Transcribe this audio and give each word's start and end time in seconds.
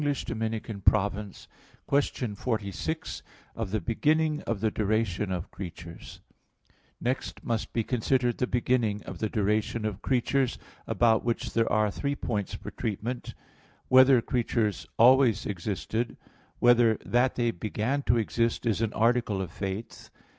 _______________________QUESTION 1.85 2.33
46 2.33 3.21
OF 3.55 3.69
THE 3.71 3.79
BEGINNING 3.79 4.41
OF 4.47 4.59
THE 4.59 4.71
DURATION 4.71 5.31
OF 5.31 5.51
CREATURES 5.51 5.91
(In 5.91 5.95
Three 5.95 6.01
Articles) 6.01 6.21
Next 6.99 7.43
must 7.43 7.71
be 7.71 7.83
considered 7.83 8.39
the 8.39 8.47
beginning 8.47 9.03
of 9.03 9.19
the 9.19 9.29
duration 9.29 9.85
of 9.85 10.01
creatures, 10.01 10.57
about 10.87 11.23
which 11.23 11.53
there 11.53 11.71
are 11.71 11.91
three 11.91 12.15
points 12.15 12.55
for 12.55 12.71
treatment: 12.71 13.35
(1) 13.89 13.99
Whether 13.99 14.21
creatures 14.23 14.87
always 14.97 15.45
existed? 15.45 16.17
(2) 16.17 16.17
Whether 16.57 16.97
that 17.05 17.35
they 17.35 17.51
began 17.51 18.01
to 18.07 18.17
exist 18.17 18.65
is 18.65 18.81
an 18.81 18.93
article 18.93 19.39
of 19.39 19.51
Faith? 19.51 20.09